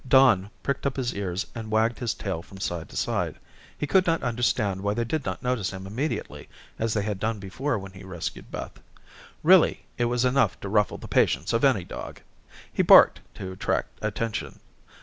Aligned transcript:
Don 0.07 0.49
pricked 0.63 0.87
up 0.87 0.95
his 0.97 1.13
ears, 1.13 1.45
and 1.53 1.69
wagged 1.69 1.99
his 1.99 2.15
tail 2.15 2.41
from 2.41 2.59
side 2.59 2.89
to 2.89 2.97
side. 2.97 3.37
He 3.77 3.85
could 3.85 4.07
not 4.07 4.23
understand 4.23 4.81
why 4.81 4.95
they 4.95 5.03
did 5.03 5.23
not 5.25 5.43
notice 5.43 5.69
him 5.69 5.85
immediately 5.85 6.49
as 6.79 6.95
they 6.95 7.03
had 7.03 7.19
done 7.19 7.37
before 7.37 7.77
when 7.77 7.91
he 7.91 8.03
rescued 8.03 8.49
Beth. 8.49 8.79
Really, 9.43 9.85
it 9.99 10.05
was 10.05 10.25
enough 10.25 10.59
to 10.61 10.69
ruffle 10.69 10.97
the 10.97 11.07
patience 11.07 11.53
of 11.53 11.63
any 11.63 11.83
dog. 11.83 12.19
He 12.73 12.81
barked 12.81 13.19
to 13.35 13.51
attract 13.51 13.89
attention. 14.03 14.59